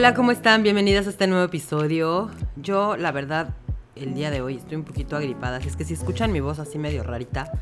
Hola, 0.00 0.14
¿cómo 0.14 0.32
están? 0.32 0.62
Bienvenidas 0.62 1.06
a 1.06 1.10
este 1.10 1.26
nuevo 1.26 1.44
episodio. 1.44 2.30
Yo, 2.56 2.96
la 2.96 3.12
verdad, 3.12 3.54
el 3.96 4.14
día 4.14 4.30
de 4.30 4.40
hoy 4.40 4.56
estoy 4.56 4.76
un 4.78 4.84
poquito 4.84 5.14
agripada, 5.14 5.58
así 5.58 5.68
es 5.68 5.76
que 5.76 5.84
si 5.84 5.92
escuchan 5.92 6.32
mi 6.32 6.40
voz 6.40 6.58
así 6.58 6.78
medio 6.78 7.02
rarita, 7.02 7.52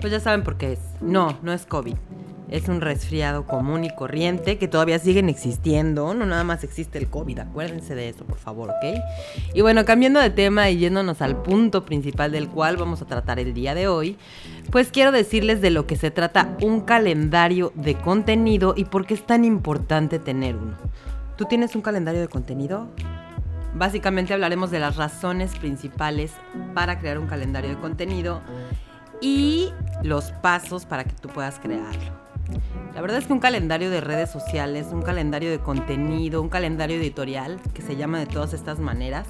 pues 0.00 0.10
ya 0.10 0.18
saben 0.18 0.44
por 0.44 0.56
qué 0.56 0.72
es. 0.72 0.78
No, 1.02 1.38
no 1.42 1.52
es 1.52 1.66
COVID. 1.66 1.94
Es 2.48 2.68
un 2.68 2.80
resfriado 2.80 3.46
común 3.46 3.84
y 3.84 3.94
corriente 3.94 4.56
que 4.56 4.66
todavía 4.66 4.98
siguen 4.98 5.28
existiendo. 5.28 6.14
No 6.14 6.24
nada 6.24 6.42
más 6.42 6.64
existe 6.64 6.96
el 6.96 7.08
COVID, 7.08 7.40
acuérdense 7.40 7.94
de 7.94 8.08
eso, 8.08 8.24
por 8.24 8.38
favor, 8.38 8.70
¿ok? 8.70 8.98
Y 9.52 9.60
bueno, 9.60 9.84
cambiando 9.84 10.20
de 10.20 10.30
tema 10.30 10.70
y 10.70 10.78
yéndonos 10.78 11.20
al 11.20 11.42
punto 11.42 11.84
principal 11.84 12.32
del 12.32 12.48
cual 12.48 12.78
vamos 12.78 13.02
a 13.02 13.06
tratar 13.06 13.38
el 13.38 13.52
día 13.52 13.74
de 13.74 13.88
hoy, 13.88 14.16
pues 14.70 14.88
quiero 14.90 15.12
decirles 15.12 15.60
de 15.60 15.68
lo 15.68 15.86
que 15.86 15.96
se 15.96 16.10
trata 16.10 16.56
un 16.62 16.80
calendario 16.80 17.72
de 17.74 17.94
contenido 17.94 18.72
y 18.74 18.86
por 18.86 19.04
qué 19.04 19.12
es 19.12 19.26
tan 19.26 19.44
importante 19.44 20.18
tener 20.18 20.56
uno. 20.56 20.78
¿Tú 21.36 21.46
tienes 21.46 21.74
un 21.74 21.82
calendario 21.82 22.20
de 22.20 22.28
contenido? 22.28 22.86
Básicamente 23.74 24.32
hablaremos 24.32 24.70
de 24.70 24.78
las 24.78 24.94
razones 24.94 25.58
principales 25.58 26.32
para 26.74 27.00
crear 27.00 27.18
un 27.18 27.26
calendario 27.26 27.70
de 27.70 27.76
contenido 27.76 28.40
y 29.20 29.72
los 30.04 30.30
pasos 30.30 30.86
para 30.86 31.02
que 31.02 31.12
tú 31.14 31.28
puedas 31.28 31.58
crearlo. 31.58 32.24
La 32.94 33.00
verdad 33.00 33.18
es 33.18 33.26
que 33.26 33.32
un 33.32 33.40
calendario 33.40 33.90
de 33.90 34.00
redes 34.00 34.30
sociales, 34.30 34.86
un 34.92 35.02
calendario 35.02 35.50
de 35.50 35.58
contenido, 35.58 36.40
un 36.40 36.48
calendario 36.48 36.98
editorial, 36.98 37.60
que 37.72 37.82
se 37.82 37.96
llama 37.96 38.20
de 38.20 38.26
todas 38.26 38.54
estas 38.54 38.78
maneras, 38.78 39.26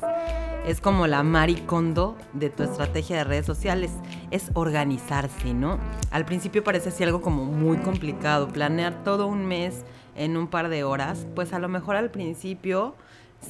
es 0.66 0.82
como 0.82 1.06
la 1.06 1.22
maricondo 1.22 2.18
de 2.34 2.50
tu 2.50 2.64
estrategia 2.64 3.16
de 3.16 3.24
redes 3.24 3.46
sociales. 3.46 3.92
Es 4.30 4.50
organizarse, 4.52 5.54
¿no? 5.54 5.78
Al 6.10 6.26
principio 6.26 6.62
parece 6.62 6.90
así 6.90 7.02
algo 7.02 7.22
como 7.22 7.46
muy 7.46 7.78
complicado, 7.78 8.48
planear 8.48 9.04
todo 9.04 9.26
un 9.26 9.46
mes 9.46 9.84
en 10.16 10.36
un 10.36 10.48
par 10.48 10.68
de 10.68 10.84
horas, 10.84 11.26
pues 11.34 11.52
a 11.52 11.58
lo 11.58 11.68
mejor 11.68 11.96
al 11.96 12.10
principio 12.10 12.94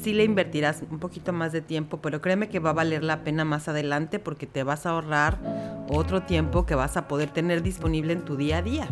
sí 0.03 0.12
le 0.12 0.25
invertirás 0.25 0.83
un 0.91 0.98
poquito 0.98 1.33
más 1.33 1.53
de 1.53 1.61
tiempo, 1.61 1.98
pero 1.98 2.20
créeme 2.20 2.48
que 2.48 2.59
va 2.59 2.70
a 2.70 2.75
valer 2.75 3.05
la 3.05 3.23
pena 3.23 3.45
más 3.45 3.69
adelante 3.69 4.19
porque 4.19 4.47
te 4.47 4.62
vas 4.62 4.87
a 4.87 4.91
ahorrar 4.91 5.39
otro 5.89 6.23
tiempo 6.23 6.67
que 6.67 6.75
vas 6.75 6.97
a 6.97 7.09
poder 7.09 7.31
tener 7.31 7.62
disponible 7.62 8.12
en 8.12 8.25
tu 8.25 8.37
día 8.37 8.59
a 8.59 8.62
día. 8.62 8.89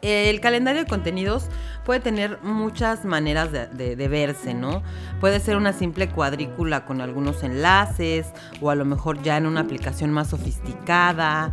El 0.00 0.40
calendario 0.40 0.82
de 0.84 0.88
contenidos 0.88 1.48
puede 1.84 1.98
tener 1.98 2.38
muchas 2.42 3.04
maneras 3.04 3.50
de, 3.50 3.96
de, 3.96 4.08
verse, 4.08 4.54
¿no? 4.54 4.82
Puede 5.18 5.40
ser 5.40 5.56
una 5.56 5.72
simple 5.72 6.08
cuadrícula 6.08 6.84
con 6.84 7.00
algunos 7.00 7.42
enlaces 7.42 8.28
o 8.60 8.70
a 8.70 8.76
lo 8.76 8.84
mejor 8.84 9.20
ya 9.22 9.36
en 9.36 9.46
una 9.46 9.60
aplicación 9.60 10.12
más 10.12 10.28
sofisticada 10.28 11.52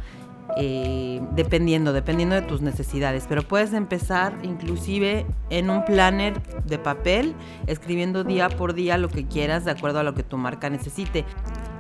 eh, 0.58 1.22
dependiendo, 1.32 1.94
dependiendo 1.94 2.36
de 2.36 2.42
tus 2.42 2.62
necesidades. 2.62 3.26
Pero 3.28 3.44
puedes 3.44 3.74
empezar 3.74 4.38
inclusive 4.44 5.26
en 5.50 5.70
un 5.70 5.84
planner 5.86 6.42
de 6.64 6.78
papel, 6.78 7.36
escribiendo 7.68 8.24
día 8.24 8.50
por 8.50 8.74
día 8.74 8.98
lo 8.98 9.10
que 9.10 9.26
quieras 9.26 9.66
de 9.66 9.72
acuerdo 9.72 10.00
a 10.00 10.04
lo 10.04 10.14
que 10.14 10.24
tu 10.24 10.38
marca 10.38 10.70
necesite. 10.70 11.26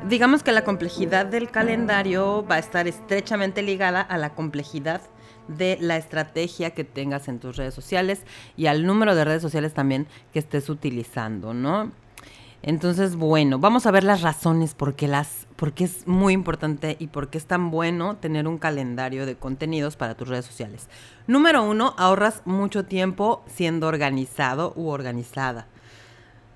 Digamos 0.09 0.43
que 0.43 0.51
la 0.51 0.63
complejidad 0.63 1.25
del 1.25 1.49
calendario 1.49 2.45
va 2.45 2.55
a 2.55 2.59
estar 2.59 2.87
estrechamente 2.87 3.61
ligada 3.63 4.01
a 4.01 4.17
la 4.17 4.35
complejidad 4.35 5.01
de 5.47 5.77
la 5.79 5.97
estrategia 5.97 6.71
que 6.71 6.83
tengas 6.83 7.27
en 7.27 7.39
tus 7.39 7.55
redes 7.55 7.73
sociales 7.73 8.21
y 8.57 8.67
al 8.67 8.85
número 8.85 9.15
de 9.15 9.25
redes 9.25 9.41
sociales 9.41 9.73
también 9.73 10.07
que 10.33 10.39
estés 10.39 10.69
utilizando, 10.69 11.53
¿no? 11.53 11.91
Entonces, 12.61 13.15
bueno, 13.15 13.59
vamos 13.59 13.85
a 13.85 13.91
ver 13.91 14.03
las 14.03 14.21
razones 14.21 14.73
por 14.73 14.95
qué, 14.95 15.07
las, 15.07 15.47
es 15.77 16.07
muy 16.07 16.33
importante 16.33 16.95
y 16.99 17.07
por 17.07 17.29
qué 17.29 17.37
es 17.37 17.45
tan 17.45 17.69
bueno 17.69 18.17
tener 18.17 18.47
un 18.47 18.57
calendario 18.57 19.25
de 19.25 19.35
contenidos 19.35 19.95
para 19.95 20.15
tus 20.15 20.27
redes 20.27 20.45
sociales. 20.45 20.89
Número 21.27 21.63
uno, 21.63 21.93
ahorras 21.97 22.41
mucho 22.45 22.85
tiempo 22.85 23.43
siendo 23.47 23.87
organizado 23.87 24.73
u 24.75 24.89
organizada. 24.89 25.67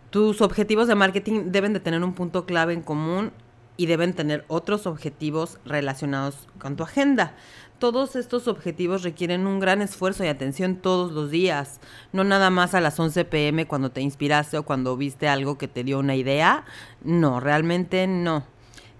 Tus 0.09 0.41
objetivos 0.41 0.87
de 0.87 0.95
marketing 0.95 1.51
deben 1.51 1.73
de 1.73 1.79
tener 1.79 2.03
un 2.03 2.13
punto 2.13 2.45
clave 2.45 2.73
en 2.73 2.81
común 2.81 3.31
y 3.79 3.85
deben 3.85 4.13
tener 4.13 4.43
otros 4.49 4.85
objetivos 4.85 5.57
relacionados 5.63 6.49
con 6.59 6.75
tu 6.75 6.83
agenda. 6.83 7.37
Todos 7.79 8.17
estos 8.17 8.49
objetivos 8.49 9.03
requieren 9.03 9.47
un 9.47 9.61
gran 9.61 9.81
esfuerzo 9.81 10.25
y 10.25 10.27
atención 10.27 10.75
todos 10.75 11.13
los 11.13 11.31
días, 11.31 11.79
no 12.11 12.25
nada 12.25 12.49
más 12.49 12.75
a 12.75 12.81
las 12.81 12.99
11 12.99 13.23
pm 13.23 13.67
cuando 13.67 13.89
te 13.89 14.01
inspiraste 14.01 14.57
o 14.57 14.63
cuando 14.63 14.97
viste 14.97 15.29
algo 15.29 15.57
que 15.57 15.69
te 15.69 15.85
dio 15.85 15.99
una 15.99 16.17
idea. 16.17 16.65
No, 17.05 17.39
realmente 17.39 18.05
no. 18.05 18.43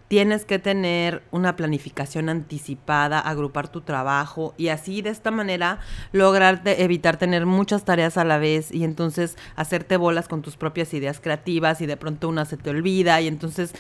Tienes 0.07 0.45
que 0.45 0.59
tener 0.59 1.23
una 1.29 1.56
planificación 1.56 2.29
anticipada, 2.29 3.19
agrupar 3.19 3.68
tu 3.68 3.81
trabajo 3.81 4.56
y 4.57 4.69
así 4.69 5.03
de 5.03 5.09
esta 5.09 5.29
manera 5.29 5.81
lograr 6.13 6.62
evitar 6.66 7.18
tener 7.18 7.45
muchas 7.45 7.84
tareas 7.84 8.18
a 8.18 8.23
la 8.23 8.39
vez 8.39 8.73
y 8.73 8.85
entonces 8.85 9.38
hacerte 9.56 9.97
bolas 9.97 10.28
con 10.28 10.41
tus 10.41 10.57
propias 10.57 10.95
ideas 10.95 11.19
creativas 11.19 11.81
y 11.81 11.85
de 11.85 11.95
pronto 11.95 12.28
una 12.28 12.45
se 12.45 12.57
te 12.57 12.72
olvida 12.72 13.22
y 13.22 13.28
entonces 13.28 13.75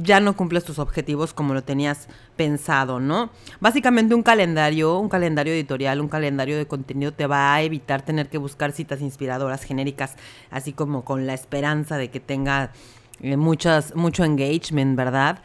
ya 0.00 0.20
no 0.20 0.36
cumples 0.36 0.64
tus 0.64 0.78
objetivos 0.78 1.34
como 1.34 1.54
lo 1.54 1.62
tenías 1.62 2.08
pensado, 2.36 3.00
¿no? 3.00 3.30
Básicamente 3.60 4.14
un 4.14 4.22
calendario, 4.22 4.98
un 4.98 5.08
calendario 5.08 5.52
editorial, 5.52 6.00
un 6.00 6.08
calendario 6.08 6.56
de 6.56 6.66
contenido 6.66 7.12
te 7.12 7.26
va 7.26 7.54
a 7.54 7.62
evitar 7.62 8.02
tener 8.02 8.28
que 8.28 8.38
buscar 8.38 8.72
citas 8.72 9.00
inspiradoras 9.00 9.64
genéricas, 9.64 10.16
así 10.50 10.72
como 10.72 11.04
con 11.04 11.26
la 11.26 11.34
esperanza 11.34 11.96
de 11.96 12.10
que 12.10 12.20
tenga 12.20 12.72
eh, 13.20 13.36
muchas, 13.36 13.94
mucho 13.96 14.24
engagement, 14.24 14.96
¿verdad? 14.96 15.40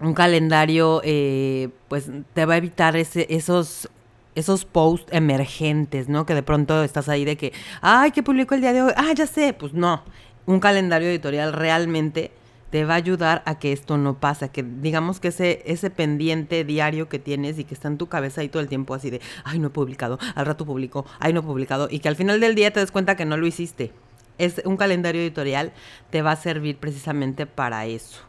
Un 0.00 0.14
calendario, 0.14 1.00
eh, 1.04 1.70
pues 1.88 2.10
te 2.34 2.46
va 2.46 2.54
a 2.54 2.56
evitar 2.58 2.96
ese, 2.96 3.26
esos 3.30 3.88
esos 4.34 4.64
posts 4.64 5.12
emergentes, 5.12 6.08
¿no? 6.08 6.26
Que 6.26 6.34
de 6.34 6.42
pronto 6.42 6.82
estás 6.82 7.08
ahí 7.08 7.24
de 7.24 7.36
que, 7.36 7.52
ay, 7.80 8.10
¿qué 8.10 8.20
publicó 8.22 8.56
el 8.56 8.62
día 8.62 8.72
de 8.72 8.82
hoy? 8.82 8.92
Ah, 8.96 9.12
ya 9.14 9.28
sé. 9.28 9.52
Pues 9.52 9.74
no, 9.74 10.02
un 10.46 10.58
calendario 10.58 11.08
editorial 11.08 11.52
realmente 11.52 12.32
te 12.74 12.84
va 12.84 12.94
a 12.94 12.96
ayudar 12.96 13.44
a 13.46 13.60
que 13.60 13.72
esto 13.72 13.98
no 13.98 14.18
pase, 14.18 14.48
que 14.48 14.64
digamos 14.64 15.20
que 15.20 15.28
ese, 15.28 15.62
ese 15.64 15.90
pendiente 15.90 16.64
diario 16.64 17.08
que 17.08 17.20
tienes 17.20 17.56
y 17.60 17.62
que 17.62 17.72
está 17.72 17.86
en 17.86 17.98
tu 17.98 18.08
cabeza 18.08 18.40
ahí 18.40 18.48
todo 18.48 18.60
el 18.60 18.68
tiempo 18.68 18.94
así 18.94 19.10
de, 19.10 19.20
ay, 19.44 19.60
no 19.60 19.68
he 19.68 19.70
publicado, 19.70 20.18
al 20.34 20.44
rato 20.44 20.66
publico, 20.66 21.06
ay, 21.20 21.32
no 21.32 21.38
he 21.38 21.42
publicado, 21.44 21.86
y 21.88 22.00
que 22.00 22.08
al 22.08 22.16
final 22.16 22.40
del 22.40 22.56
día 22.56 22.72
te 22.72 22.80
des 22.80 22.90
cuenta 22.90 23.14
que 23.14 23.26
no 23.26 23.36
lo 23.36 23.46
hiciste. 23.46 23.92
Es 24.38 24.60
un 24.64 24.76
calendario 24.76 25.20
editorial, 25.20 25.72
te 26.10 26.22
va 26.22 26.32
a 26.32 26.36
servir 26.36 26.78
precisamente 26.78 27.46
para 27.46 27.86
eso. 27.86 28.22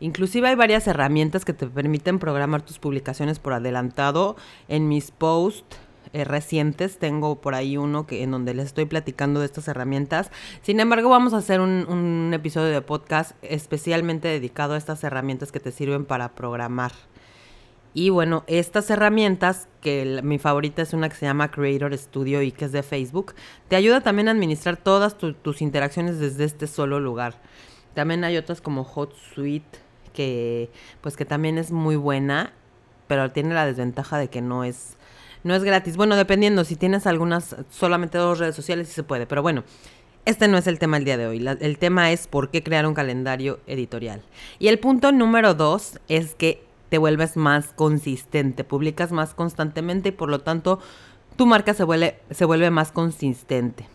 Inclusive 0.00 0.48
hay 0.48 0.56
varias 0.56 0.88
herramientas 0.88 1.44
que 1.44 1.52
te 1.52 1.68
permiten 1.68 2.18
programar 2.18 2.62
tus 2.62 2.80
publicaciones 2.80 3.38
por 3.38 3.52
adelantado. 3.52 4.34
En 4.66 4.88
mis 4.88 5.12
posts 5.12 5.78
eh, 6.12 6.24
recientes. 6.24 6.98
Tengo 6.98 7.40
por 7.40 7.54
ahí 7.54 7.76
uno 7.76 8.06
que 8.06 8.22
en 8.22 8.30
donde 8.30 8.54
les 8.54 8.66
estoy 8.66 8.84
platicando 8.84 9.40
de 9.40 9.46
estas 9.46 9.68
herramientas. 9.68 10.30
Sin 10.62 10.80
embargo, 10.80 11.08
vamos 11.08 11.34
a 11.34 11.38
hacer 11.38 11.60
un, 11.60 12.30
episodio 12.34 12.70
de 12.70 12.82
podcast 12.82 13.32
especialmente 13.42 14.28
dedicado 14.28 14.74
a 14.74 14.76
estas 14.76 15.04
herramientas 15.04 15.52
que 15.52 15.60
te 15.60 15.72
sirven 15.72 16.04
para 16.04 16.34
programar. 16.34 16.92
Y 17.94 18.10
bueno, 18.10 18.42
estas 18.48 18.90
herramientas, 18.90 19.68
que 19.80 20.20
mi 20.24 20.38
favorita 20.38 20.82
es 20.82 20.92
una 20.92 21.08
que 21.08 21.14
se 21.14 21.26
llama 21.26 21.52
Creator 21.52 21.96
Studio 21.96 22.42
y 22.42 22.50
que 22.50 22.64
es 22.64 22.72
de 22.72 22.82
Facebook, 22.82 23.34
te 23.68 23.76
ayuda 23.76 24.00
también 24.00 24.26
a 24.26 24.32
administrar 24.32 24.76
todas 24.76 25.16
tus 25.16 25.62
interacciones 25.62 26.18
desde 26.18 26.44
este 26.44 26.66
solo 26.66 26.98
lugar. 26.98 27.40
También 27.94 28.24
hay 28.24 28.36
otras 28.36 28.60
como 28.60 28.82
HotSuite, 28.82 29.78
que 30.12 30.70
pues 31.00 31.16
que 31.16 31.24
también 31.24 31.58
es 31.58 31.70
muy 31.70 31.96
buena, 31.96 32.52
pero 33.06 33.30
tiene 33.30 33.54
la 33.54 33.66
desventaja 33.66 34.18
de 34.18 34.28
que 34.28 34.40
no 34.40 34.64
es 34.64 34.96
no 35.44 35.54
es 35.54 35.62
gratis. 35.62 35.96
Bueno, 35.96 36.16
dependiendo, 36.16 36.64
si 36.64 36.74
tienes 36.74 37.06
algunas, 37.06 37.54
solamente 37.70 38.18
dos 38.18 38.38
redes 38.38 38.56
sociales, 38.56 38.88
sí 38.88 38.94
se 38.94 39.02
puede. 39.04 39.26
Pero 39.26 39.42
bueno, 39.42 39.62
este 40.24 40.48
no 40.48 40.58
es 40.58 40.66
el 40.66 40.78
tema 40.78 40.96
el 40.96 41.04
día 41.04 41.16
de 41.16 41.26
hoy. 41.26 41.46
el 41.60 41.78
tema 41.78 42.10
es 42.10 42.26
por 42.26 42.50
qué 42.50 42.62
crear 42.62 42.86
un 42.86 42.94
calendario 42.94 43.60
editorial. 43.66 44.22
Y 44.58 44.68
el 44.68 44.78
punto 44.78 45.12
número 45.12 45.54
dos 45.54 46.00
es 46.08 46.34
que 46.34 46.64
te 46.88 46.98
vuelves 46.98 47.36
más 47.36 47.72
consistente, 47.74 48.64
publicas 48.64 49.12
más 49.12 49.34
constantemente 49.34 50.10
y 50.10 50.12
por 50.12 50.30
lo 50.30 50.40
tanto 50.40 50.80
tu 51.36 51.46
marca 51.46 51.74
se 51.74 51.84
vuelve, 51.84 52.20
se 52.30 52.44
vuelve 52.44 52.70
más 52.70 52.92
consistente. 52.92 53.86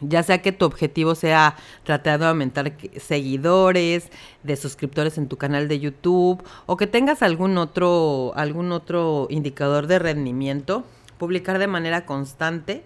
Ya 0.00 0.22
sea 0.22 0.42
que 0.42 0.52
tu 0.52 0.64
objetivo 0.64 1.14
sea 1.14 1.56
tratar 1.84 2.18
de 2.18 2.26
aumentar 2.26 2.72
seguidores, 2.96 4.10
de 4.42 4.56
suscriptores 4.56 5.18
en 5.18 5.28
tu 5.28 5.36
canal 5.36 5.68
de 5.68 5.78
YouTube 5.78 6.42
o 6.66 6.76
que 6.76 6.86
tengas 6.86 7.22
algún 7.22 7.56
otro, 7.58 8.32
algún 8.34 8.72
otro 8.72 9.28
indicador 9.30 9.86
de 9.86 9.98
rendimiento, 9.98 10.84
publicar 11.18 11.58
de 11.58 11.68
manera 11.68 12.06
constante 12.06 12.84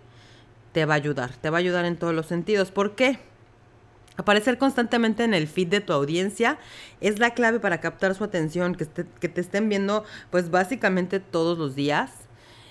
te 0.72 0.84
va 0.84 0.94
a 0.94 0.96
ayudar, 0.96 1.32
te 1.36 1.50
va 1.50 1.56
a 1.56 1.60
ayudar 1.60 1.86
en 1.86 1.96
todos 1.96 2.14
los 2.14 2.26
sentidos. 2.26 2.70
¿Por 2.70 2.94
qué? 2.94 3.18
Aparecer 4.16 4.58
constantemente 4.58 5.24
en 5.24 5.32
el 5.32 5.46
feed 5.46 5.68
de 5.68 5.80
tu 5.80 5.92
audiencia 5.92 6.58
es 7.00 7.20
la 7.20 7.34
clave 7.34 7.60
para 7.60 7.80
captar 7.80 8.14
su 8.14 8.24
atención, 8.24 8.74
que, 8.74 8.86
que 9.20 9.28
te 9.28 9.40
estén 9.40 9.68
viendo 9.68 10.04
pues 10.30 10.50
básicamente 10.50 11.20
todos 11.20 11.56
los 11.56 11.74
días. 11.74 12.27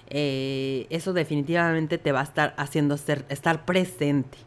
Eh, 0.10 0.88
eso 0.90 1.14
definitivamente 1.14 1.98
te 1.98 2.12
va 2.12 2.22
a 2.22 2.24
estar 2.24 2.54
haciendo 2.58 2.98
ser, 2.98 3.26
estar 3.30 3.66
presente. 3.66 4.38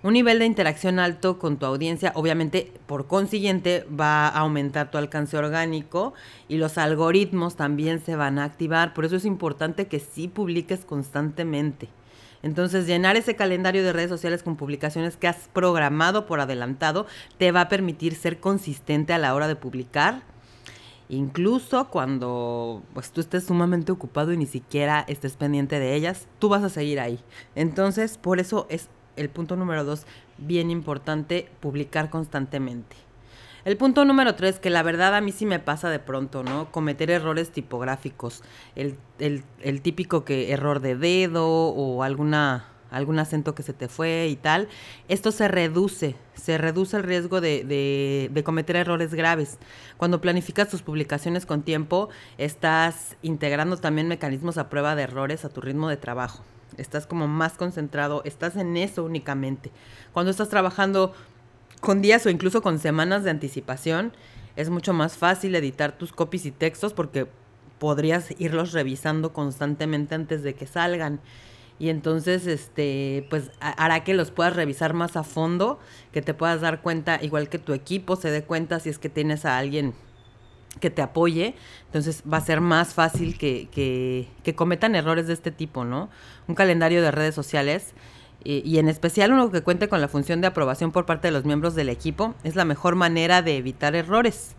Un 0.00 0.12
nivel 0.12 0.38
de 0.38 0.46
interacción 0.46 1.00
alto 1.00 1.40
con 1.40 1.56
tu 1.58 1.66
audiencia, 1.66 2.12
obviamente, 2.14 2.72
por 2.86 3.08
consiguiente, 3.08 3.84
va 3.88 4.28
a 4.28 4.38
aumentar 4.38 4.92
tu 4.92 4.98
alcance 4.98 5.36
orgánico 5.36 6.14
y 6.46 6.58
los 6.58 6.78
algoritmos 6.78 7.56
también 7.56 8.00
se 8.00 8.14
van 8.14 8.38
a 8.38 8.44
activar. 8.44 8.94
Por 8.94 9.04
eso 9.04 9.16
es 9.16 9.24
importante 9.24 9.88
que 9.88 9.98
sí 9.98 10.28
publiques 10.28 10.84
constantemente. 10.84 11.88
Entonces, 12.44 12.86
llenar 12.86 13.16
ese 13.16 13.34
calendario 13.34 13.82
de 13.82 13.92
redes 13.92 14.10
sociales 14.10 14.44
con 14.44 14.54
publicaciones 14.54 15.16
que 15.16 15.26
has 15.26 15.48
programado 15.52 16.26
por 16.26 16.38
adelantado 16.38 17.06
te 17.36 17.50
va 17.50 17.62
a 17.62 17.68
permitir 17.68 18.14
ser 18.14 18.38
consistente 18.38 19.12
a 19.12 19.18
la 19.18 19.34
hora 19.34 19.48
de 19.48 19.56
publicar. 19.56 20.22
Incluso 21.08 21.88
cuando 21.88 22.82
pues, 22.92 23.10
tú 23.12 23.20
estés 23.20 23.44
sumamente 23.44 23.92
ocupado 23.92 24.32
y 24.32 24.36
ni 24.36 24.46
siquiera 24.46 25.04
estés 25.08 25.36
pendiente 25.36 25.78
de 25.78 25.94
ellas, 25.94 26.28
tú 26.38 26.48
vas 26.48 26.62
a 26.62 26.68
seguir 26.68 27.00
ahí. 27.00 27.18
Entonces, 27.54 28.18
por 28.18 28.40
eso 28.40 28.66
es 28.68 28.88
el 29.16 29.30
punto 29.30 29.56
número 29.56 29.84
dos, 29.84 30.06
bien 30.36 30.70
importante, 30.70 31.50
publicar 31.60 32.10
constantemente. 32.10 32.96
El 33.64 33.76
punto 33.76 34.04
número 34.04 34.34
tres, 34.34 34.60
que 34.60 34.70
la 34.70 34.82
verdad 34.82 35.14
a 35.14 35.20
mí 35.20 35.32
sí 35.32 35.44
me 35.44 35.58
pasa 35.58 35.90
de 35.90 35.98
pronto, 35.98 36.42
¿no? 36.42 36.70
Cometer 36.70 37.10
errores 37.10 37.50
tipográficos. 37.50 38.42
El, 38.76 38.96
típico 39.82 40.24
que 40.24 40.52
error 40.52 40.80
de 40.80 40.96
dedo 40.96 41.46
o 41.46 42.02
alguna, 42.02 42.66
algún 42.90 43.18
acento 43.18 43.54
que 43.54 43.62
se 43.62 43.72
te 43.72 43.88
fue 43.88 44.28
y 44.28 44.36
tal. 44.36 44.68
Esto 45.08 45.32
se 45.32 45.48
reduce, 45.48 46.16
se 46.34 46.58
reduce 46.58 46.96
el 46.96 47.02
riesgo 47.02 47.40
de, 47.40 48.28
de 48.30 48.44
cometer 48.44 48.76
errores 48.76 49.14
graves. 49.14 49.58
Cuando 49.96 50.20
planificas 50.20 50.68
tus 50.68 50.82
publicaciones 50.82 51.46
con 51.46 51.62
tiempo, 51.62 52.08
estás 52.38 53.16
integrando 53.22 53.76
también 53.76 54.08
mecanismos 54.08 54.58
a 54.58 54.68
prueba 54.68 54.94
de 54.94 55.02
errores 55.02 55.44
a 55.44 55.48
tu 55.48 55.60
ritmo 55.60 55.88
de 55.88 55.96
trabajo. 55.96 56.44
Estás 56.76 57.06
como 57.06 57.26
más 57.26 57.54
concentrado, 57.54 58.22
estás 58.24 58.56
en 58.56 58.76
eso 58.76 59.04
únicamente. 59.04 59.72
Cuando 60.12 60.30
estás 60.30 60.48
trabajando 60.48 61.12
con 61.80 62.02
días 62.02 62.24
o 62.26 62.30
incluso 62.30 62.62
con 62.62 62.78
semanas 62.78 63.24
de 63.24 63.30
anticipación, 63.30 64.12
es 64.56 64.70
mucho 64.70 64.92
más 64.92 65.16
fácil 65.16 65.54
editar 65.54 65.92
tus 65.92 66.12
copies 66.12 66.46
y 66.46 66.50
textos 66.50 66.92
porque 66.92 67.28
podrías 67.78 68.34
irlos 68.38 68.72
revisando 68.72 69.32
constantemente 69.32 70.14
antes 70.14 70.42
de 70.42 70.54
que 70.54 70.66
salgan. 70.66 71.20
Y 71.78 71.90
entonces, 71.90 72.46
este, 72.46 73.26
pues 73.30 73.50
hará 73.60 74.02
que 74.02 74.14
los 74.14 74.30
puedas 74.30 74.56
revisar 74.56 74.94
más 74.94 75.16
a 75.16 75.22
fondo, 75.22 75.78
que 76.12 76.22
te 76.22 76.34
puedas 76.34 76.60
dar 76.60 76.82
cuenta, 76.82 77.18
igual 77.22 77.48
que 77.48 77.58
tu 77.58 77.72
equipo 77.72 78.16
se 78.16 78.30
dé 78.30 78.42
cuenta 78.42 78.80
si 78.80 78.88
es 78.88 78.98
que 78.98 79.08
tienes 79.08 79.44
a 79.44 79.58
alguien 79.58 79.94
que 80.80 80.90
te 80.90 81.02
apoye, 81.02 81.54
entonces 81.86 82.22
va 82.30 82.36
a 82.36 82.40
ser 82.40 82.60
más 82.60 82.94
fácil 82.94 83.38
que, 83.38 83.68
que, 83.70 84.28
que 84.42 84.54
cometan 84.54 84.94
errores 84.94 85.26
de 85.26 85.32
este 85.32 85.50
tipo, 85.50 85.84
¿no? 85.84 86.08
Un 86.46 86.54
calendario 86.54 87.02
de 87.02 87.10
redes 87.10 87.34
sociales 87.34 87.94
y, 88.44 88.78
en 88.78 88.88
especial 88.88 89.32
uno 89.32 89.50
que 89.50 89.62
cuente 89.62 89.88
con 89.88 90.00
la 90.00 90.08
función 90.08 90.40
de 90.40 90.46
aprobación 90.46 90.92
por 90.92 91.06
parte 91.06 91.28
de 91.28 91.32
los 91.32 91.44
miembros 91.44 91.74
del 91.74 91.88
equipo, 91.88 92.34
es 92.44 92.54
la 92.54 92.64
mejor 92.64 92.94
manera 92.94 93.42
de 93.42 93.56
evitar 93.56 93.96
errores. 93.96 94.54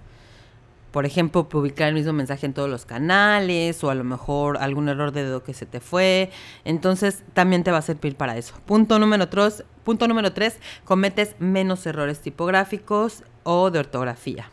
Por 0.91 1.05
ejemplo, 1.05 1.47
publicar 1.47 1.89
el 1.89 1.93
mismo 1.93 2.13
mensaje 2.13 2.45
en 2.45 2.53
todos 2.53 2.69
los 2.69 2.85
canales 2.85 3.83
o 3.83 3.89
a 3.89 3.95
lo 3.95 4.03
mejor 4.03 4.57
algún 4.57 4.89
error 4.89 5.11
de 5.11 5.23
dedo 5.23 5.43
que 5.43 5.53
se 5.53 5.65
te 5.65 5.79
fue. 5.79 6.31
Entonces, 6.65 7.23
también 7.33 7.63
te 7.63 7.71
va 7.71 7.77
a 7.77 7.83
servir 7.83 8.15
para 8.15 8.37
eso. 8.37 8.55
Punto 8.65 8.97
número 8.97 9.29
tres, 9.29 9.63
punto 9.83 10.07
número 10.07 10.33
tres 10.33 10.59
cometes 10.85 11.35
menos 11.39 11.85
errores 11.85 12.21
tipográficos 12.21 13.23
o 13.43 13.69
de 13.69 13.79
ortografía. 13.79 14.49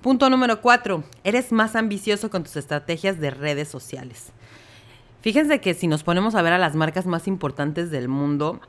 Punto 0.00 0.30
número 0.30 0.60
cuatro, 0.60 1.02
eres 1.24 1.50
más 1.50 1.74
ambicioso 1.74 2.30
con 2.30 2.44
tus 2.44 2.56
estrategias 2.56 3.18
de 3.18 3.30
redes 3.30 3.68
sociales. 3.68 4.32
Fíjense 5.20 5.60
que 5.60 5.74
si 5.74 5.88
nos 5.88 6.04
ponemos 6.04 6.36
a 6.36 6.42
ver 6.42 6.52
a 6.52 6.58
las 6.58 6.76
marcas 6.76 7.04
más 7.04 7.26
importantes 7.26 7.90
del 7.90 8.08
mundo, 8.08 8.60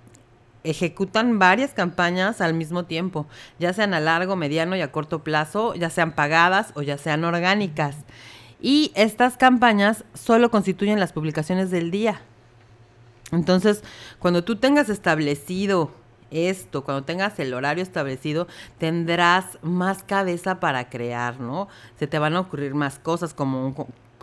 ejecutan 0.64 1.40
varias 1.40 1.74
campañas 1.74 2.42
al 2.42 2.54
mismo 2.54 2.86
tiempo, 2.86 3.28
ya 3.60 3.74
sean 3.74 3.94
a 3.94 4.00
largo, 4.00 4.36
mediano 4.36 4.76
y 4.76 4.82
a 4.82 4.92
corto 4.92 5.24
plazo, 5.24 5.74
ya 5.76 5.90
sean 5.90 6.14
pagadas 6.14 6.72
o 6.76 6.82
ya 6.82 6.98
sean 6.98 7.24
orgánicas. 7.24 7.96
Y 8.62 8.92
estas 8.96 9.38
campañas 9.38 10.04
solo 10.14 10.52
constituyen 10.52 11.00
las 11.00 11.14
publicaciones 11.14 11.72
del 11.72 11.92
día. 11.92 12.22
Entonces, 13.32 13.84
cuando 14.20 14.44
tú 14.44 14.58
tengas 14.58 14.90
establecido 14.90 15.92
esto, 16.32 16.84
cuando 16.84 17.04
tengas 17.04 17.40
el 17.40 17.54
horario 17.54 17.84
establecido, 17.84 18.48
tendrás 18.78 19.58
más 19.62 20.04
cabeza 20.04 20.60
para 20.60 20.90
crear, 20.90 21.40
¿no? 21.40 21.68
Se 21.98 22.08
te 22.08 22.20
van 22.20 22.36
a 22.36 22.42
ocurrir 22.42 22.76
más 22.76 23.00
cosas 23.00 23.34
como 23.34 23.66
un 23.66 23.76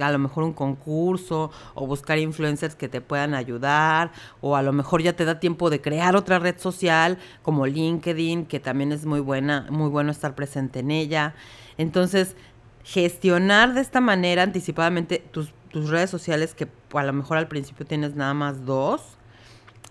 a 0.05 0.11
lo 0.11 0.19
mejor 0.19 0.45
un 0.45 0.53
concurso 0.53 1.51
o 1.75 1.87
buscar 1.87 2.19
influencers 2.19 2.75
que 2.75 2.89
te 2.89 3.01
puedan 3.01 3.35
ayudar 3.35 4.13
o 4.41 4.57
a 4.57 4.63
lo 4.63 4.73
mejor 4.73 5.03
ya 5.03 5.15
te 5.15 5.25
da 5.25 5.41
tiempo 5.41 5.71
de 5.71 5.81
crear 5.81 6.17
otra 6.17 6.39
red 6.39 6.59
social 6.59 7.19
como 7.43 7.67
LinkedIn, 7.67 8.47
que 8.47 8.61
también 8.61 8.93
es 8.93 9.07
muy 9.07 9.21
buena, 9.21 9.67
muy 9.71 9.89
bueno 9.89 10.11
estar 10.11 10.35
presente 10.35 10.81
en 10.81 10.91
ella. 10.91 11.35
Entonces, 11.79 12.37
gestionar 12.85 13.75
de 13.75 13.81
esta 13.81 14.01
manera 14.01 14.43
anticipadamente 14.43 15.19
tus, 15.31 15.53
tus 15.71 15.89
redes 15.91 16.11
sociales, 16.11 16.55
que 16.55 16.69
a 16.93 17.03
lo 17.03 17.13
mejor 17.13 17.39
al 17.39 17.49
principio 17.49 17.87
tienes 17.87 18.15
nada 18.15 18.35
más 18.35 18.65
dos, 18.65 19.16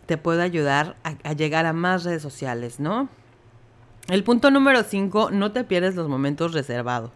te 0.06 0.18
puede 0.18 0.44
ayudar 0.44 0.96
a, 1.04 1.34
llegar 1.34 1.66
a 1.66 1.74
más 1.74 2.04
redes 2.04 2.22
sociales, 2.22 2.80
¿no? 2.80 3.10
El 4.08 4.24
punto 4.24 4.52
número 4.52 4.84
cinco, 4.84 5.32
no 5.32 5.52
te 5.52 5.64
pierdes 5.64 5.96
los 5.96 6.08
momentos 6.08 6.54
reservados, 6.54 7.12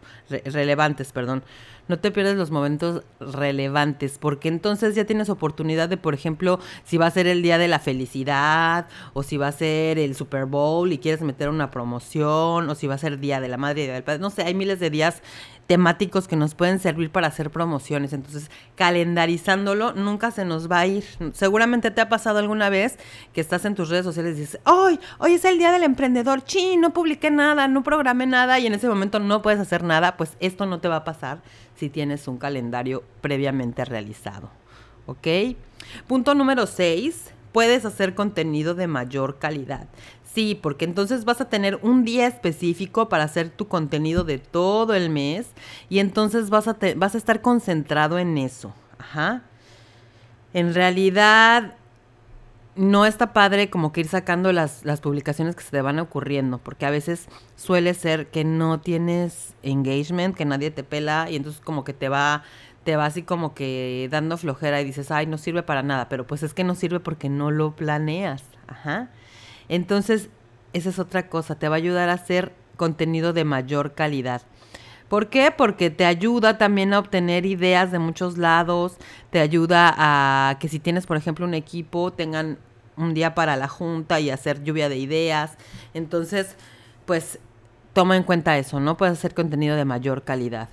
relevantes, 0.45 1.11
perdón 1.11 1.43
no 1.89 1.97
te 1.99 2.11
pierdes 2.11 2.37
los 2.37 2.51
momentos 2.51 3.03
relevantes, 3.19 4.19
porque 4.19 4.47
entonces 4.47 4.93
ya 4.95 5.05
tienes 5.05 5.27
oportunidad 5.27 5.89
de, 5.89 5.97
por 5.97 6.13
ejemplo, 6.13 6.59
si 6.85 6.97
va 6.97 7.07
a 7.07 7.11
ser 7.11 7.25
el 7.25 7.41
día 7.41 7.57
de 7.57 7.67
la 7.67 7.79
felicidad, 7.79 8.87
o 9.13 9.23
si 9.23 9.37
va 9.37 9.47
a 9.47 9.51
ser 9.51 9.97
el 9.97 10.15
Super 10.15 10.45
Bowl 10.45 10.93
y 10.93 10.99
quieres 10.99 11.21
meter 11.21 11.49
una 11.49 11.71
promoción, 11.71 12.69
o 12.69 12.75
si 12.75 12.85
va 12.85 12.93
a 12.93 12.99
ser 12.99 13.19
Día 13.19 13.41
de 13.41 13.47
la 13.47 13.57
Madre 13.57 13.83
y 13.83 13.87
del 13.87 14.03
Padre, 14.03 14.19
no 14.19 14.29
sé, 14.29 14.43
hay 14.43 14.53
miles 14.53 14.79
de 14.79 14.91
días 14.91 15.23
temáticos 15.69 16.27
que 16.27 16.35
nos 16.35 16.55
pueden 16.55 16.79
servir 16.79 17.11
para 17.11 17.27
hacer 17.27 17.51
promociones. 17.51 18.11
Entonces, 18.11 18.49
calendarizándolo, 18.73 19.93
nunca 19.93 20.31
se 20.31 20.43
nos 20.43 20.69
va 20.69 20.79
a 20.79 20.87
ir. 20.87 21.05
Seguramente 21.33 21.91
te 21.91 22.01
ha 22.01 22.09
pasado 22.09 22.39
alguna 22.39 22.69
vez 22.69 22.97
que 23.33 23.39
estás 23.39 23.65
en 23.65 23.75
tus 23.75 23.89
redes 23.89 24.03
sociales 24.03 24.35
y 24.35 24.39
dices, 24.41 24.59
hoy, 24.65 24.99
hoy 25.19 25.33
es 25.33 25.45
el 25.45 25.59
día 25.59 25.71
del 25.71 25.83
emprendedor, 25.83 26.43
chi, 26.43 26.75
no 26.75 26.91
publiqué 26.91 27.29
nada, 27.29 27.67
no 27.67 27.83
programé 27.83 28.25
nada 28.25 28.57
y 28.57 28.65
en 28.65 28.73
ese 28.73 28.89
momento 28.89 29.19
no 29.19 29.43
puedes 29.43 29.59
hacer 29.59 29.83
nada, 29.83 30.17
pues 30.17 30.37
esto 30.39 30.65
no 30.65 30.79
te 30.79 30.87
va 30.87 30.95
a 30.95 31.03
pasar 31.03 31.43
si 31.75 31.87
tienes 31.91 32.27
un 32.27 32.39
calendario 32.39 33.03
previamente 33.21 33.85
realizado. 33.85 34.49
¿Ok? 35.05 35.27
Punto 36.07 36.33
número 36.33 36.65
6. 36.65 37.35
Puedes 37.51 37.85
hacer 37.85 38.15
contenido 38.15 38.75
de 38.75 38.87
mayor 38.87 39.39
calidad. 39.39 39.87
Sí, 40.33 40.53
porque 40.53 40.85
entonces 40.85 41.25
vas 41.25 41.41
a 41.41 41.49
tener 41.49 41.79
un 41.81 42.05
día 42.05 42.27
específico 42.27 43.09
para 43.09 43.23
hacer 43.23 43.49
tu 43.49 43.67
contenido 43.67 44.23
de 44.23 44.37
todo 44.37 44.93
el 44.93 45.09
mes 45.09 45.47
y 45.89 45.99
entonces 45.99 46.51
vas 46.51 46.67
a, 46.67 46.77
vas 46.95 47.15
a 47.15 47.17
estar 47.17 47.41
concentrado 47.41 48.19
en 48.19 48.37
eso. 48.37 48.73
Ajá. 48.99 49.41
En 50.53 50.73
realidad, 50.73 51.75
no 52.79 53.05
está 53.05 53.33
padre 53.33 53.69
como 53.69 53.91
que 53.91 53.99
ir 53.99 54.07
sacando 54.07 54.53
las, 54.53 54.85
las, 54.85 55.01
publicaciones 55.01 55.53
que 55.53 55.63
se 55.63 55.71
te 55.71 55.81
van 55.81 55.99
ocurriendo, 55.99 56.59
porque 56.59 56.85
a 56.85 56.89
veces 56.89 57.27
suele 57.57 57.93
ser 57.93 58.27
que 58.27 58.45
no 58.45 58.79
tienes 58.79 59.53
engagement, 59.63 60.33
que 60.33 60.45
nadie 60.45 60.71
te 60.71 60.85
pela 60.85 61.29
y 61.29 61.35
entonces 61.35 61.59
como 61.59 61.83
que 61.83 61.91
te 61.91 62.07
va, 62.07 62.43
te 62.85 62.95
va 62.95 63.05
así 63.05 63.21
como 63.21 63.53
que 63.53 64.07
dando 64.09 64.37
flojera 64.37 64.79
y 64.79 64.85
dices, 64.85 65.11
ay, 65.11 65.25
no 65.25 65.37
sirve 65.37 65.61
para 65.61 65.83
nada, 65.83 66.07
pero 66.07 66.25
pues 66.25 66.41
es 66.41 66.53
que 66.53 66.63
no 66.63 66.73
sirve 66.73 67.01
porque 67.01 67.27
no 67.27 67.51
lo 67.51 67.75
planeas. 67.75 68.43
Ajá. 68.67 69.09
Entonces, 69.67 70.29
esa 70.71 70.87
es 70.87 70.99
otra 70.99 71.27
cosa, 71.27 71.55
te 71.55 71.67
va 71.67 71.75
a 71.75 71.79
ayudar 71.79 72.07
a 72.07 72.13
hacer 72.13 72.53
contenido 72.77 73.33
de 73.33 73.43
mayor 73.43 73.93
calidad. 73.93 74.43
¿Por 75.09 75.27
qué? 75.27 75.51
Porque 75.51 75.89
te 75.89 76.05
ayuda 76.05 76.57
también 76.57 76.93
a 76.93 76.99
obtener 76.99 77.45
ideas 77.45 77.91
de 77.91 77.99
muchos 77.99 78.37
lados, 78.37 78.95
te 79.31 79.41
ayuda 79.41 79.93
a 79.97 80.59
que 80.59 80.69
si 80.69 80.79
tienes, 80.79 81.07
por 81.07 81.17
ejemplo, 81.17 81.45
un 81.45 81.55
equipo, 81.55 82.13
tengan 82.13 82.57
un 82.99 83.13
día 83.13 83.33
para 83.33 83.55
la 83.55 83.67
junta 83.67 84.19
y 84.19 84.29
hacer 84.29 84.63
lluvia 84.63 84.89
de 84.89 84.97
ideas. 84.97 85.57
Entonces, 85.93 86.55
pues 87.05 87.39
toma 87.93 88.15
en 88.15 88.23
cuenta 88.23 88.57
eso, 88.57 88.79
¿no? 88.79 88.97
Puedes 88.97 89.17
hacer 89.17 89.33
contenido 89.33 89.75
de 89.75 89.85
mayor 89.85 90.23
calidad. 90.23 90.69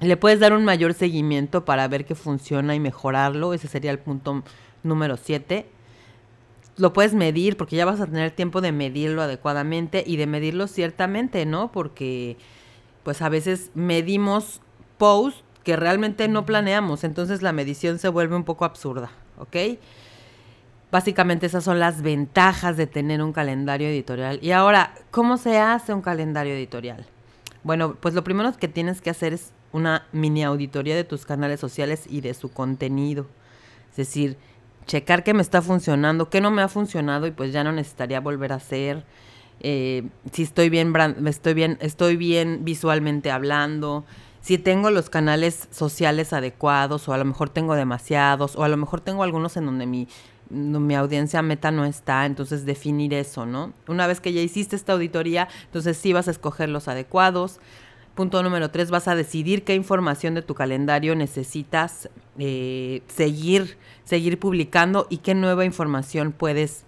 Le 0.00 0.16
puedes 0.16 0.40
dar 0.40 0.52
un 0.52 0.64
mayor 0.64 0.94
seguimiento 0.94 1.64
para 1.64 1.86
ver 1.86 2.04
que 2.04 2.14
funciona 2.14 2.74
y 2.74 2.80
mejorarlo. 2.80 3.54
Ese 3.54 3.68
sería 3.68 3.90
el 3.90 3.98
punto 3.98 4.42
número 4.82 5.16
7 5.16 5.66
lo 6.80 6.92
puedes 6.92 7.14
medir 7.14 7.56
porque 7.56 7.76
ya 7.76 7.84
vas 7.84 8.00
a 8.00 8.06
tener 8.06 8.30
tiempo 8.30 8.60
de 8.60 8.72
medirlo 8.72 9.22
adecuadamente 9.22 10.02
y 10.06 10.16
de 10.16 10.26
medirlo 10.26 10.66
ciertamente, 10.66 11.46
¿no? 11.46 11.70
Porque 11.72 12.36
pues 13.02 13.22
a 13.22 13.28
veces 13.28 13.70
medimos 13.74 14.60
posts 14.98 15.44
que 15.62 15.76
realmente 15.76 16.26
no 16.28 16.46
planeamos, 16.46 17.04
entonces 17.04 17.42
la 17.42 17.52
medición 17.52 17.98
se 17.98 18.08
vuelve 18.08 18.34
un 18.34 18.44
poco 18.44 18.64
absurda, 18.64 19.10
¿ok? 19.38 19.78
Básicamente 20.90 21.46
esas 21.46 21.62
son 21.62 21.78
las 21.78 22.02
ventajas 22.02 22.76
de 22.76 22.86
tener 22.86 23.22
un 23.22 23.32
calendario 23.32 23.88
editorial. 23.88 24.38
Y 24.42 24.50
ahora, 24.50 24.94
¿cómo 25.10 25.36
se 25.36 25.58
hace 25.58 25.94
un 25.94 26.02
calendario 26.02 26.54
editorial? 26.54 27.06
Bueno, 27.62 27.94
pues 27.94 28.14
lo 28.14 28.24
primero 28.24 28.52
que 28.56 28.68
tienes 28.68 29.00
que 29.00 29.10
hacer 29.10 29.32
es 29.32 29.52
una 29.72 30.06
mini 30.12 30.42
auditoría 30.42 30.96
de 30.96 31.04
tus 31.04 31.24
canales 31.24 31.60
sociales 31.60 32.04
y 32.08 32.22
de 32.22 32.34
su 32.34 32.52
contenido. 32.52 33.26
Es 33.90 33.96
decir, 33.96 34.36
checar 34.86 35.22
qué 35.22 35.34
me 35.34 35.42
está 35.42 35.62
funcionando, 35.62 36.28
qué 36.28 36.40
no 36.40 36.50
me 36.50 36.62
ha 36.62 36.68
funcionado 36.68 37.26
y 37.26 37.30
pues 37.30 37.52
ya 37.52 37.62
no 37.62 37.70
necesitaría 37.70 38.20
volver 38.20 38.52
a 38.52 38.56
hacer. 38.56 39.04
Eh, 39.60 40.08
si 40.32 40.42
estoy 40.42 40.70
bien, 40.70 40.92
estoy 41.26 41.54
bien, 41.54 41.78
estoy 41.80 42.16
bien 42.16 42.64
visualmente 42.64 43.30
hablando, 43.30 44.04
si 44.40 44.56
tengo 44.56 44.90
los 44.90 45.10
canales 45.10 45.68
sociales 45.70 46.32
adecuados 46.32 47.08
o 47.08 47.12
a 47.12 47.18
lo 47.18 47.26
mejor 47.26 47.50
tengo 47.50 47.74
demasiados 47.74 48.56
o 48.56 48.64
a 48.64 48.68
lo 48.68 48.76
mejor 48.78 49.00
tengo 49.00 49.22
algunos 49.22 49.56
en 49.58 49.66
donde 49.66 49.86
mi 49.86 50.08
mi 50.50 50.94
audiencia 50.94 51.42
meta 51.42 51.70
no 51.70 51.84
está, 51.84 52.26
entonces 52.26 52.66
definir 52.66 53.14
eso, 53.14 53.46
¿no? 53.46 53.72
Una 53.86 54.06
vez 54.06 54.20
que 54.20 54.32
ya 54.32 54.40
hiciste 54.40 54.76
esta 54.76 54.92
auditoría, 54.92 55.48
entonces 55.66 55.96
sí 55.96 56.12
vas 56.12 56.28
a 56.28 56.32
escoger 56.32 56.68
los 56.68 56.88
adecuados. 56.88 57.60
Punto 58.14 58.42
número 58.42 58.70
tres, 58.70 58.90
vas 58.90 59.06
a 59.06 59.14
decidir 59.14 59.62
qué 59.64 59.74
información 59.74 60.34
de 60.34 60.42
tu 60.42 60.54
calendario 60.54 61.14
necesitas 61.14 62.10
eh, 62.38 63.02
seguir, 63.06 63.78
seguir 64.04 64.38
publicando 64.38 65.06
y 65.08 65.18
qué 65.18 65.34
nueva 65.34 65.64
información 65.64 66.32
puedes, 66.32 66.84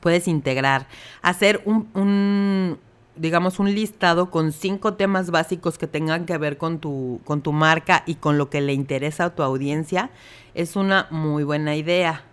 puedes 0.00 0.26
integrar. 0.26 0.88
Hacer 1.20 1.60
un, 1.66 1.88
un, 1.92 2.78
digamos, 3.16 3.58
un 3.58 3.74
listado 3.74 4.30
con 4.30 4.52
cinco 4.52 4.94
temas 4.94 5.30
básicos 5.30 5.76
que 5.76 5.86
tengan 5.86 6.24
que 6.24 6.38
ver 6.38 6.56
con 6.56 6.78
tu, 6.78 7.20
con 7.24 7.42
tu 7.42 7.52
marca 7.52 8.02
y 8.06 8.14
con 8.14 8.38
lo 8.38 8.48
que 8.48 8.62
le 8.62 8.72
interesa 8.72 9.26
a 9.26 9.34
tu 9.34 9.42
audiencia 9.42 10.10
es 10.54 10.74
una 10.74 11.06
muy 11.10 11.44
buena 11.44 11.76
idea 11.76 12.24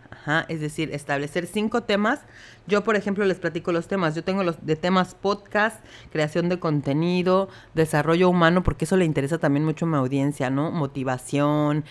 es 0.49 0.59
decir, 0.59 0.91
establecer 0.93 1.47
cinco 1.47 1.83
temas. 1.83 2.19
Yo, 2.67 2.83
por 2.83 2.95
ejemplo, 2.95 3.25
les 3.25 3.39
platico 3.39 3.71
los 3.71 3.87
temas. 3.87 4.15
Yo 4.15 4.23
tengo 4.23 4.43
los 4.43 4.65
de 4.65 4.75
temas 4.75 5.15
podcast, 5.15 5.83
creación 6.11 6.49
de 6.49 6.59
contenido, 6.59 7.49
desarrollo 7.73 8.29
humano, 8.29 8.63
porque 8.63 8.85
eso 8.85 8.97
le 8.97 9.05
interesa 9.05 9.37
también 9.37 9.65
mucho 9.65 9.85
a 9.85 9.89
mi 9.89 9.97
audiencia, 9.97 10.49
¿no? 10.49 10.71
Motivación, 10.71 11.85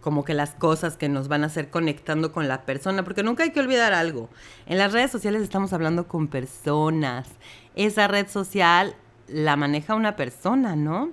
como 0.00 0.24
que 0.24 0.34
las 0.34 0.54
cosas 0.54 0.96
que 0.96 1.08
nos 1.08 1.28
van 1.28 1.44
a 1.44 1.46
hacer 1.46 1.70
conectando 1.70 2.32
con 2.32 2.48
la 2.48 2.62
persona, 2.62 3.04
porque 3.04 3.22
nunca 3.22 3.42
hay 3.42 3.50
que 3.50 3.60
olvidar 3.60 3.92
algo. 3.92 4.30
En 4.66 4.78
las 4.78 4.92
redes 4.92 5.10
sociales 5.10 5.42
estamos 5.42 5.72
hablando 5.72 6.08
con 6.08 6.28
personas. 6.28 7.28
Esa 7.76 8.08
red 8.08 8.28
social 8.28 8.96
la 9.28 9.56
maneja 9.56 9.94
una 9.94 10.16
persona, 10.16 10.76
¿no? 10.76 11.10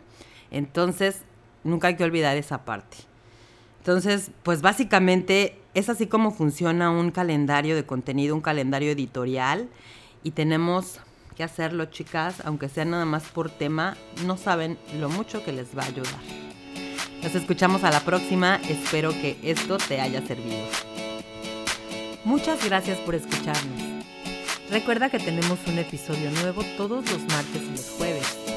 Entonces, 0.49 1.21
nunca 1.63 1.89
hay 1.89 1.95
que 1.95 2.03
olvidar 2.03 2.37
esa 2.37 2.65
parte. 2.65 3.06
Entonces, 3.87 4.31
pues 4.43 4.61
básicamente 4.61 5.57
es 5.73 5.87
así 5.87 6.07
como 6.07 6.31
funciona 6.31 6.91
un 6.91 7.09
calendario 7.09 7.73
de 7.73 7.85
contenido, 7.85 8.35
un 8.35 8.41
calendario 8.41 8.91
editorial. 8.91 9.69
Y 10.23 10.31
tenemos 10.31 10.99
que 11.37 11.43
hacerlo, 11.45 11.85
chicas, 11.85 12.41
aunque 12.43 12.67
sea 12.67 12.83
nada 12.83 13.05
más 13.05 13.23
por 13.29 13.49
tema, 13.49 13.95
no 14.25 14.35
saben 14.35 14.77
lo 14.99 15.07
mucho 15.07 15.41
que 15.45 15.53
les 15.53 15.67
va 15.67 15.83
a 15.83 15.85
ayudar. 15.85 16.19
Nos 17.23 17.33
escuchamos 17.33 17.85
a 17.85 17.91
la 17.91 18.01
próxima, 18.01 18.59
espero 18.67 19.11
que 19.11 19.37
esto 19.41 19.77
te 19.77 20.01
haya 20.01 20.21
servido. 20.27 20.67
Muchas 22.25 22.65
gracias 22.65 22.97
por 22.97 23.15
escucharnos. 23.15 24.03
Recuerda 24.69 25.09
que 25.09 25.19
tenemos 25.19 25.59
un 25.65 25.79
episodio 25.79 26.29
nuevo 26.41 26.61
todos 26.75 27.09
los 27.09 27.21
martes 27.21 27.61
y 27.61 27.71
los 27.71 27.89
jueves. 27.91 28.56